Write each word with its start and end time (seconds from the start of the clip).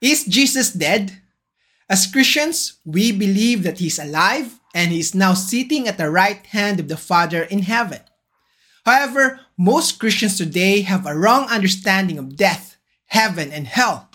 Is 0.00 0.24
Jesus 0.24 0.72
dead? 0.72 1.22
As 1.88 2.06
Christians, 2.06 2.80
we 2.84 3.12
believe 3.12 3.62
that 3.62 3.78
He's 3.78 3.98
alive 3.98 4.60
and 4.74 4.92
He 4.92 5.00
is 5.00 5.14
now 5.14 5.32
sitting 5.32 5.88
at 5.88 5.96
the 5.96 6.10
right 6.10 6.44
hand 6.46 6.80
of 6.80 6.88
the 6.88 6.96
Father 6.98 7.42
in 7.44 7.60
heaven. 7.60 8.00
However, 8.84 9.40
most 9.56 9.98
Christians 9.98 10.36
today 10.36 10.82
have 10.82 11.06
a 11.06 11.16
wrong 11.16 11.48
understanding 11.48 12.18
of 12.18 12.36
death, 12.36 12.76
heaven, 13.06 13.50
and 13.52 13.66
hell. 13.66 14.10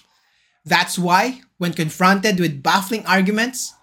That's 0.63 0.99
why, 0.99 1.41
when 1.57 1.73
confronted 1.73 2.39
with 2.39 2.61
baffling 2.61 3.05
arguments, 3.05 3.73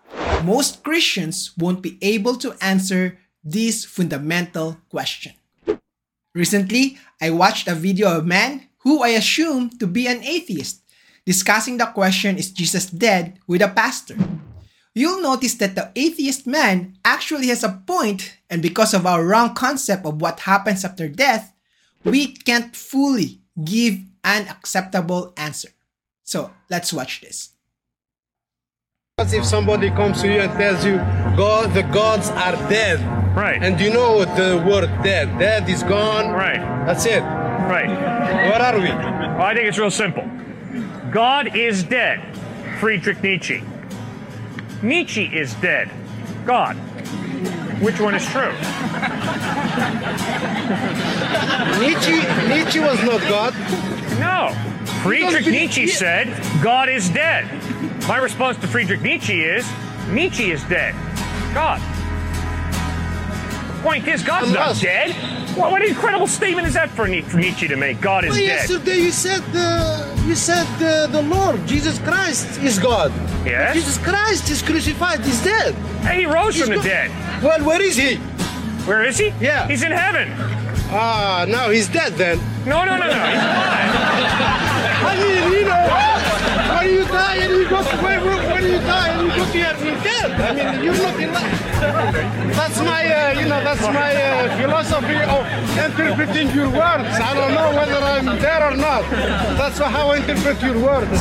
most 0.45 0.85
Christians 0.85 1.51
won't 1.59 1.83
be 1.83 1.99
able 2.01 2.37
to 2.37 2.55
answer 2.61 3.19
this 3.43 3.85
fundamental 3.85 4.79
question. 4.89 5.35
Recently, 6.33 6.99
I 7.21 7.31
watched 7.31 7.67
a 7.67 7.75
video 7.75 8.13
of 8.13 8.23
a 8.23 8.27
man 8.27 8.69
who 8.79 9.03
I 9.03 9.09
assume 9.09 9.71
to 9.81 9.87
be 9.87 10.07
an 10.07 10.23
atheist 10.23 10.88
discussing 11.29 11.77
the 11.77 11.85
question 11.85 12.39
Is 12.39 12.51
Jesus 12.51 12.87
dead 12.87 13.39
with 13.47 13.61
a 13.61 13.69
pastor? 13.69 14.17
You'll 14.95 15.21
notice 15.21 15.55
that 15.61 15.75
the 15.77 15.93
atheist 15.95 16.47
man 16.47 16.97
actually 17.05 17.49
has 17.49 17.63
a 17.63 17.83
point, 17.87 18.39
and 18.49 18.63
because 18.63 18.95
of 18.95 19.07
our 19.07 19.23
wrong 19.23 19.55
concept 19.55 20.07
of 20.07 20.23
what 20.23 20.41
happens 20.41 20.85
after 20.85 21.07
death, 21.07 21.53
we 22.03 22.33
can't 22.33 22.75
fully 22.75 23.43
give 23.63 24.01
an 24.25 24.49
acceptable 24.49 25.35
answer. 25.37 25.69
So 26.25 26.51
let's 26.71 26.93
watch 26.93 27.21
this. 27.21 27.51
If 29.19 29.45
somebody 29.45 29.91
comes 29.91 30.23
to 30.23 30.33
you 30.33 30.41
and 30.41 30.53
tells 30.53 30.85
you, 30.85 30.97
God, 31.37 31.75
the 31.75 31.83
gods 31.83 32.31
are 32.31 32.57
dead. 32.71 32.99
Right. 33.37 33.63
And 33.63 33.79
you 33.79 33.93
know 33.93 34.25
the 34.25 34.65
word 34.67 34.89
dead. 35.03 35.39
Dead 35.39 35.69
is 35.69 35.83
gone. 35.83 36.33
Right. 36.33 36.63
That's 36.87 37.05
it. 37.05 37.21
Right. 37.21 37.89
Where 37.89 38.63
are 38.63 38.79
we? 38.79 38.89
Well, 38.89 39.43
I 39.43 39.55
think 39.55 39.67
it's 39.69 39.79
real 39.79 39.91
simple. 39.91 40.25
God 41.11 41.57
is 41.57 41.83
dead. 41.85 42.21
Friedrich 42.81 43.23
Nietzsche. 43.23 43.63
Nietzsche 44.83 45.25
is 45.25 45.55
dead. 45.55 45.91
God. 46.45 46.77
Which 47.81 48.01
one 48.01 48.15
is 48.15 48.25
true? 48.27 48.53
Nietzsche, 51.81 52.19
Nietzsche 52.49 52.81
was 52.81 53.03
not 53.05 53.21
God. 53.23 53.55
No. 54.19 54.55
Friedrich 55.03 55.47
Nietzsche 55.47 55.83
he- 55.83 55.89
said 55.89 56.29
God 56.63 56.89
is 56.89 57.09
dead. 57.09 57.47
My 58.07 58.19
response 58.19 58.59
to 58.59 58.67
Friedrich 58.67 59.01
Nietzsche 59.01 59.43
is 59.43 59.71
Nietzsche 60.11 60.51
is 60.51 60.63
dead. 60.65 60.95
God. 61.55 61.81
Point 63.83 64.09
is, 64.09 64.23
God's 64.23 64.53
not 64.53 64.77
dead. 64.81 65.15
What, 65.59 65.73
what 65.73 65.85
incredible 65.85 66.27
statement 66.29 66.67
is 66.69 66.75
that 66.75 66.89
for, 66.91 67.09
Nie- 67.09 67.23
for 67.23 67.37
Nietzsche 67.39 67.67
to 67.69 67.77
make? 67.77 68.01
God 68.01 68.25
is 68.25 68.31
Well, 68.31 68.39
dead. 68.39 68.47
yesterday 68.47 68.97
you 68.99 69.11
said 69.11 69.41
the 69.53 70.23
you 70.27 70.35
said 70.37 70.65
the, 70.79 71.09
the 71.11 71.23
Lord 71.23 71.67
Jesus 71.67 71.99
Christ 71.99 72.61
is 72.63 72.79
God. 72.79 73.11
Yes? 73.45 73.75
Jesus 73.75 73.99
Christ 73.99 74.49
is 74.51 74.63
crucified. 74.63 75.21
He's 75.21 75.43
dead. 75.43 75.75
Hey, 76.07 76.21
he 76.21 76.27
rose 76.27 76.55
He's 76.55 76.67
from 76.67 76.77
the 76.77 76.83
dead. 76.83 77.11
Well, 77.43 77.65
where 77.65 77.83
is 77.83 77.97
he? 77.97 78.17
Where 78.87 79.03
is 79.05 79.19
he? 79.19 79.33
Yeah. 79.41 79.67
He's 79.67 79.83
in 79.83 79.91
heaven. 79.93 80.29
Ah, 80.91 81.45
now 81.49 81.71
he's 81.71 81.89
dead 81.89 82.13
then. 82.15 82.39
No, 82.65 82.85
no, 82.85 82.97
no, 82.97 83.07
no. 83.07 83.15
He's 83.15 83.43
alive. 83.43 83.91
I 85.11 85.15
mean, 85.21 85.53
you 85.53 85.65
know, 85.65 86.08
when 86.89 86.97
you 86.97 87.05
die 87.05 87.37
and 87.37 87.53
you 87.53 87.69
go 87.69 87.83
to 87.83 87.97
when, 88.03 88.25
when 88.25 88.65
you 88.65 88.79
die 88.79 89.09
and 89.09 89.29
you 89.29 89.37
go 89.37 89.53
to 89.53 89.59
you're 89.59 90.03
dead. 90.03 90.31
I 90.41 90.53
mean, 90.57 90.85
you're 90.85 90.95
not 90.95 91.17
alive. 91.21 92.57
That's 92.57 92.81
my, 92.81 93.03
uh, 93.05 93.41
you 93.41 93.49
know, 93.49 93.61
that's 93.63 93.83
my 93.83 94.13
uh, 94.15 94.57
philosophy 94.61 95.21
of 95.37 95.43
interpreting 95.85 96.51
your 96.57 96.71
words. 96.71 97.09
I 97.29 97.35
don't 97.35 97.55
know 97.55 97.71
whether 97.77 98.01
I'm 98.15 98.27
there 98.41 98.73
or 98.73 98.77
not. 98.77 99.03
That's 99.59 99.79
how 99.79 100.11
I 100.11 100.17
interpret 100.17 100.63
your 100.63 100.79
words. 100.81 101.21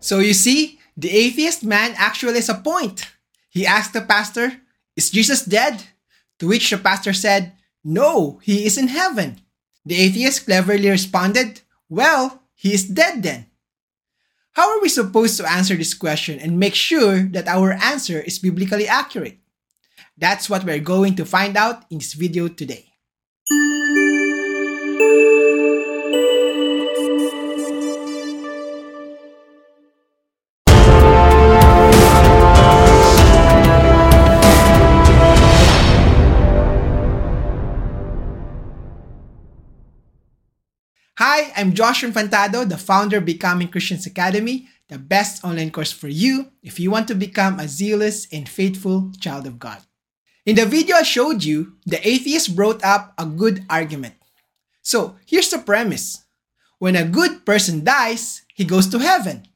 So 0.00 0.18
you 0.18 0.34
see, 0.34 0.78
the 0.96 1.10
atheist 1.10 1.64
man 1.64 1.94
actually 1.96 2.34
has 2.34 2.48
a 2.48 2.54
point. 2.54 3.06
He 3.48 3.66
asked 3.66 3.94
the 3.94 4.02
pastor, 4.02 4.60
Is 4.96 5.10
Jesus 5.10 5.44
dead? 5.44 5.82
To 6.40 6.48
which 6.48 6.70
the 6.70 6.78
pastor 6.78 7.12
said, 7.12 7.52
No, 7.82 8.38
he 8.42 8.66
is 8.66 8.76
in 8.76 8.88
heaven. 8.88 9.40
The 9.86 9.96
atheist 9.96 10.44
cleverly 10.44 10.90
responded, 10.90 11.62
Well, 11.88 12.42
he 12.54 12.74
is 12.74 12.84
dead 12.84 13.22
then. 13.22 13.46
How 14.54 14.70
are 14.70 14.80
we 14.80 14.88
supposed 14.88 15.36
to 15.38 15.50
answer 15.50 15.74
this 15.74 15.94
question 15.94 16.38
and 16.38 16.60
make 16.60 16.76
sure 16.76 17.24
that 17.34 17.48
our 17.48 17.72
answer 17.72 18.20
is 18.20 18.38
biblically 18.38 18.86
accurate? 18.86 19.38
That's 20.16 20.48
what 20.48 20.62
we're 20.62 20.78
going 20.78 21.16
to 21.16 21.26
find 21.26 21.56
out 21.56 21.84
in 21.90 21.98
this 21.98 22.14
video 22.14 22.46
today. 22.46 22.93
I'm 41.56 41.72
Josh 41.72 42.02
Infantado, 42.02 42.68
the 42.68 42.76
founder 42.76 43.18
of 43.18 43.24
Becoming 43.24 43.68
Christians 43.68 44.06
Academy, 44.06 44.66
the 44.88 44.98
best 44.98 45.44
online 45.44 45.70
course 45.70 45.92
for 45.92 46.08
you 46.08 46.50
if 46.62 46.80
you 46.80 46.90
want 46.90 47.06
to 47.08 47.14
become 47.14 47.60
a 47.60 47.68
zealous 47.68 48.26
and 48.32 48.48
faithful 48.48 49.12
child 49.20 49.46
of 49.46 49.58
God. 49.58 49.78
In 50.44 50.56
the 50.56 50.66
video 50.66 50.96
I 50.96 51.02
showed 51.02 51.44
you, 51.44 51.74
the 51.86 52.06
atheist 52.06 52.56
brought 52.56 52.82
up 52.84 53.14
a 53.16 53.24
good 53.24 53.64
argument. 53.70 54.14
So 54.82 55.16
here's 55.26 55.50
the 55.50 55.58
premise 55.58 56.24
when 56.78 56.96
a 56.96 57.06
good 57.06 57.46
person 57.46 57.84
dies, 57.84 58.42
he 58.54 58.64
goes 58.64 58.88
to 58.88 58.98
heaven. 58.98 59.46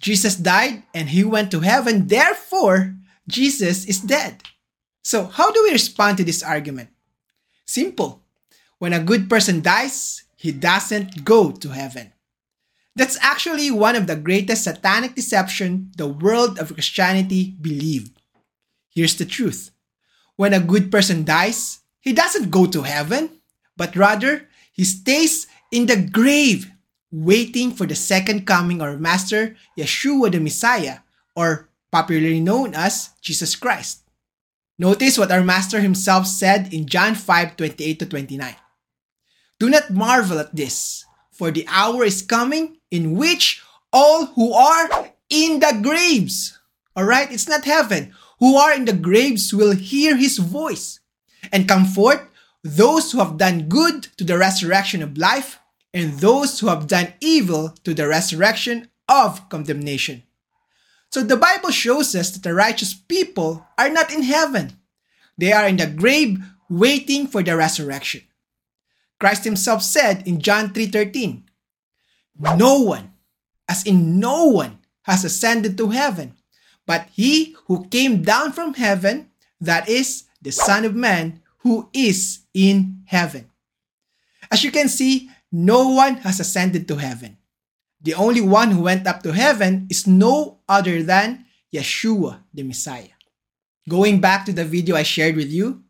Jesus 0.00 0.36
died 0.36 0.84
and 0.94 1.10
he 1.10 1.24
went 1.24 1.50
to 1.50 1.60
heaven, 1.60 2.06
therefore, 2.06 2.94
Jesus 3.26 3.84
is 3.86 4.00
dead. 4.00 4.42
So, 5.02 5.26
how 5.26 5.50
do 5.50 5.62
we 5.64 5.72
respond 5.72 6.18
to 6.18 6.24
this 6.24 6.42
argument? 6.42 6.90
Simple. 7.64 8.22
When 8.78 8.92
a 8.92 9.02
good 9.02 9.28
person 9.28 9.62
dies, 9.62 10.22
he 10.36 10.52
doesn't 10.52 11.24
go 11.24 11.50
to 11.50 11.70
heaven. 11.70 12.12
That's 12.94 13.18
actually 13.20 13.70
one 13.70 13.96
of 13.96 14.06
the 14.06 14.16
greatest 14.16 14.64
satanic 14.64 15.14
deception 15.14 15.92
the 15.96 16.06
world 16.06 16.58
of 16.58 16.72
Christianity 16.72 17.56
believed. 17.60 18.16
Here's 18.88 19.16
the 19.16 19.26
truth. 19.26 19.70
When 20.36 20.54
a 20.54 20.60
good 20.60 20.90
person 20.90 21.24
dies, 21.24 21.80
he 22.00 22.12
doesn't 22.12 22.50
go 22.50 22.66
to 22.66 22.82
heaven, 22.82 23.40
but 23.76 23.96
rather 23.96 24.48
he 24.72 24.84
stays 24.84 25.46
in 25.72 25.86
the 25.86 25.96
grave 25.96 26.70
waiting 27.10 27.72
for 27.72 27.86
the 27.86 27.94
second 27.94 28.46
coming 28.46 28.80
of 28.80 28.88
our 28.88 28.98
master 28.98 29.56
Yeshua 29.78 30.32
the 30.32 30.40
Messiah 30.40 31.00
or 31.34 31.68
popularly 31.90 32.40
known 32.40 32.74
as 32.74 33.10
Jesus 33.20 33.56
Christ. 33.56 34.02
Notice 34.78 35.16
what 35.16 35.32
our 35.32 35.42
master 35.42 35.80
himself 35.80 36.26
said 36.26 36.72
in 36.72 36.86
John 36.86 37.14
5:28 37.14 37.98
to 38.00 38.06
29. 38.06 38.56
Do 39.58 39.70
not 39.70 39.90
marvel 39.90 40.38
at 40.38 40.54
this, 40.54 41.04
for 41.32 41.50
the 41.50 41.66
hour 41.68 42.04
is 42.04 42.22
coming 42.22 42.76
in 42.90 43.16
which 43.16 43.62
all 43.92 44.26
who 44.26 44.52
are 44.52 45.12
in 45.30 45.60
the 45.60 45.80
graves, 45.82 46.58
all 46.94 47.04
right, 47.04 47.30
it's 47.32 47.48
not 47.48 47.64
heaven, 47.64 48.14
who 48.38 48.56
are 48.56 48.74
in 48.74 48.84
the 48.84 48.92
graves 48.92 49.52
will 49.52 49.72
hear 49.72 50.16
his 50.16 50.38
voice 50.38 51.00
and 51.52 51.68
come 51.68 51.84
forth, 51.84 52.20
those 52.62 53.12
who 53.12 53.18
have 53.18 53.38
done 53.38 53.68
good 53.68 54.04
to 54.16 54.24
the 54.24 54.36
resurrection 54.36 55.02
of 55.02 55.16
life 55.16 55.58
and 55.94 56.18
those 56.20 56.60
who 56.60 56.66
have 56.66 56.86
done 56.86 57.14
evil 57.20 57.70
to 57.84 57.94
the 57.94 58.06
resurrection 58.06 58.88
of 59.08 59.48
condemnation. 59.48 60.22
So 61.10 61.22
the 61.22 61.36
Bible 61.36 61.70
shows 61.70 62.14
us 62.14 62.30
that 62.30 62.42
the 62.42 62.52
righteous 62.52 62.92
people 62.92 63.66
are 63.78 63.88
not 63.88 64.12
in 64.12 64.22
heaven. 64.22 64.72
They 65.38 65.52
are 65.52 65.66
in 65.66 65.76
the 65.76 65.86
grave 65.86 66.38
waiting 66.68 67.26
for 67.26 67.42
the 67.42 67.56
resurrection. 67.56 68.22
Christ 69.18 69.44
himself 69.44 69.82
said 69.82 70.26
in 70.26 70.40
John 70.40 70.72
3:13, 70.72 71.44
"No 72.38 72.80
one, 72.80 73.12
as 73.68 73.82
in 73.84 74.20
no 74.20 74.44
one, 74.44 74.78
has 75.02 75.24
ascended 75.24 75.78
to 75.78 75.90
heaven, 75.90 76.34
but 76.84 77.08
he 77.12 77.56
who 77.66 77.88
came 77.88 78.22
down 78.22 78.52
from 78.52 78.74
heaven, 78.74 79.30
that 79.60 79.88
is 79.88 80.24
the 80.42 80.52
Son 80.52 80.84
of 80.84 80.94
Man 80.94 81.40
who 81.58 81.88
is 81.92 82.40
in 82.52 83.02
heaven." 83.06 83.50
As 84.50 84.62
you 84.62 84.70
can 84.70 84.88
see, 84.88 85.30
no 85.50 85.88
one 85.88 86.18
has 86.18 86.38
ascended 86.38 86.86
to 86.88 86.96
heaven. 86.96 87.38
The 88.02 88.14
only 88.14 88.40
one 88.40 88.70
who 88.70 88.82
went 88.82 89.06
up 89.06 89.22
to 89.22 89.32
heaven 89.32 89.86
is 89.90 90.06
no 90.06 90.60
other 90.68 91.02
than 91.02 91.46
Yeshua 91.72 92.44
the 92.52 92.62
Messiah. 92.62 93.16
Going 93.88 94.20
back 94.20 94.44
to 94.46 94.52
the 94.52 94.64
video 94.64 94.94
I 94.94 95.02
shared 95.02 95.36
with 95.36 95.50
you, 95.50 95.82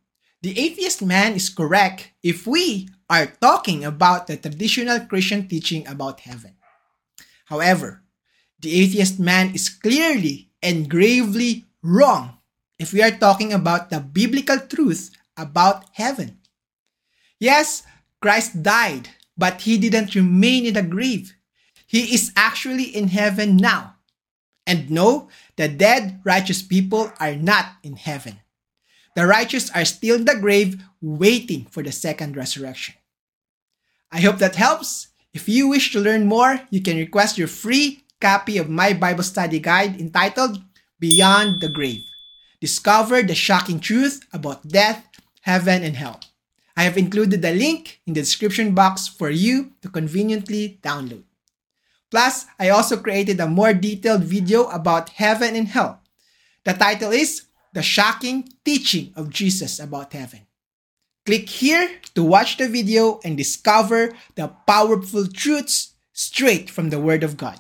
the 0.43 0.59
atheist 0.59 1.03
man 1.03 1.35
is 1.35 1.51
correct 1.51 2.13
if 2.23 2.47
we 2.47 2.89
are 3.09 3.27
talking 3.27 3.85
about 3.85 4.27
the 4.27 4.37
traditional 4.37 5.01
Christian 5.01 5.49
teaching 5.49 5.87
about 5.87 6.21
heaven. 6.21 6.57
However, 7.47 8.03
the 8.59 8.81
atheist 8.83 9.21
man 9.21 9.55
is 9.55 9.69
clearly 9.69 10.51
and 10.63 10.91
gravely 10.91 11.65
wrong 11.83 12.39
if 12.79 12.93
we 12.93 13.03
are 13.03 13.13
talking 13.13 13.53
about 13.53 13.91
the 13.91 14.01
biblical 14.01 14.59
truth 14.59 15.11
about 15.37 15.85
heaven. 15.93 16.39
Yes, 17.39 17.85
Christ 18.21 18.63
died, 18.63 19.11
but 19.37 19.63
he 19.63 19.79
didn't 19.79 20.15
remain 20.15 20.67
in 20.67 20.75
the 20.75 20.83
grave. 20.83 21.35
He 21.87 22.15
is 22.15 22.33
actually 22.35 22.85
in 22.85 23.09
heaven 23.09 23.57
now. 23.57 23.97
And 24.67 24.91
no, 24.91 25.29
the 25.55 25.69
dead 25.69 26.21
righteous 26.25 26.61
people 26.61 27.13
are 27.21 27.37
not 27.37 27.79
in 27.85 27.95
heaven. 27.95 28.41
The 29.15 29.27
righteous 29.27 29.71
are 29.71 29.85
still 29.85 30.17
in 30.17 30.25
the 30.25 30.35
grave 30.35 30.83
waiting 31.07 31.67
for 31.71 31.83
the 31.83 31.93
second 31.93 32.37
resurrection. 32.37 32.97
I 34.11 34.21
hope 34.21 34.39
that 34.39 34.57
helps. 34.57 35.09
If 35.33 35.49
you 35.49 35.69
wish 35.69 35.93
to 35.93 36.01
learn 36.01 36.27
more, 36.27 36.61
you 36.71 36.83
can 36.83 36.97
request 36.97 37.39
your 37.39 37.49
free 37.49 38.03
copy 38.21 38.59
of 38.59 38.69
my 38.69 38.93
Bible 38.93 39.23
study 39.23 39.61
guide 39.61 40.01
entitled 40.01 40.59
Beyond 40.99 41.61
the 41.61 41.69
Grave. 41.69 42.05
Discover 42.61 43.23
the 43.23 43.35
shocking 43.35 43.79
truth 43.79 44.27
about 44.33 44.67
death, 44.67 45.07
heaven, 45.43 45.85
and 45.85 45.95
hell. 45.95 46.21
I 46.77 46.83
have 46.83 46.99
included 46.99 47.41
the 47.41 47.53
link 47.53 48.01
in 48.07 48.15
the 48.15 48.21
description 48.21 48.75
box 48.75 49.07
for 49.07 49.31
you 49.31 49.73
to 49.83 49.89
conveniently 49.89 50.81
download. 50.83 51.25
Plus, 52.11 52.47
I 52.59 52.71
also 52.71 52.97
created 52.97 53.39
a 53.41 53.47
more 53.47 53.75
detailed 53.75 54.25
video 54.25 54.69
about 54.69 55.11
heaven 55.11 55.55
and 55.55 55.69
hell. 55.69 56.01
The 56.65 56.73
title 56.73 57.13
is 57.13 57.47
The 57.73 57.83
Shocking 57.83 58.49
Teaching 58.65 59.13
of 59.15 59.31
Jesus 59.31 59.79
About 59.79 60.13
Heaven. 60.13 60.46
Click 61.27 61.49
here 61.49 61.91
to 62.15 62.23
watch 62.23 62.57
the 62.57 62.69
video 62.69 63.19
and 63.25 63.37
discover 63.37 64.15
the 64.37 64.47
powerful 64.67 65.27
truths 65.27 65.95
straight 66.13 66.71
from 66.71 66.91
the 66.91 67.01
Word 67.01 67.25
of 67.25 67.37
God. 67.37 67.59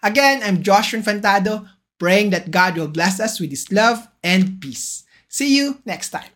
Again, 0.00 0.42
I'm 0.44 0.62
Joshua 0.62 1.00
Infantado, 1.00 1.68
praying 1.98 2.30
that 2.30 2.52
God 2.52 2.76
will 2.78 2.86
bless 2.86 3.18
us 3.18 3.40
with 3.40 3.50
His 3.50 3.72
love 3.72 4.06
and 4.22 4.60
peace. 4.60 5.02
See 5.28 5.56
you 5.56 5.82
next 5.84 6.10
time. 6.10 6.30